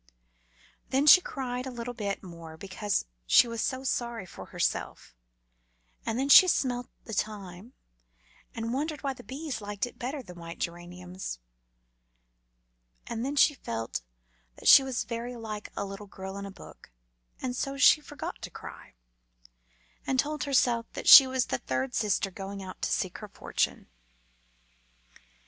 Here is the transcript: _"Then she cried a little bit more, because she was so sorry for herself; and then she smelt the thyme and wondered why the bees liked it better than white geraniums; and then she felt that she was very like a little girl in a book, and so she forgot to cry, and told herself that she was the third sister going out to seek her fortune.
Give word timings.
_"Then 0.89 1.05
she 1.05 1.21
cried 1.21 1.67
a 1.67 1.69
little 1.69 1.93
bit 1.93 2.23
more, 2.23 2.57
because 2.57 3.05
she 3.27 3.47
was 3.47 3.61
so 3.61 3.83
sorry 3.83 4.25
for 4.25 4.47
herself; 4.47 5.13
and 6.07 6.17
then 6.17 6.27
she 6.27 6.47
smelt 6.47 6.89
the 7.05 7.13
thyme 7.13 7.73
and 8.55 8.73
wondered 8.73 9.03
why 9.03 9.13
the 9.13 9.21
bees 9.23 9.61
liked 9.61 9.85
it 9.85 9.99
better 9.99 10.23
than 10.23 10.39
white 10.39 10.57
geraniums; 10.57 11.37
and 13.05 13.23
then 13.23 13.35
she 13.35 13.53
felt 13.53 14.01
that 14.55 14.67
she 14.67 14.81
was 14.81 15.03
very 15.03 15.35
like 15.35 15.69
a 15.77 15.85
little 15.85 16.07
girl 16.07 16.35
in 16.35 16.47
a 16.47 16.51
book, 16.51 16.89
and 17.39 17.55
so 17.55 17.77
she 17.77 18.01
forgot 18.01 18.41
to 18.41 18.49
cry, 18.49 18.95
and 20.07 20.19
told 20.19 20.45
herself 20.45 20.87
that 20.93 21.07
she 21.07 21.27
was 21.27 21.45
the 21.45 21.59
third 21.59 21.93
sister 21.93 22.31
going 22.31 22.63
out 22.63 22.81
to 22.81 22.89
seek 22.91 23.19
her 23.19 23.27
fortune. 23.27 23.85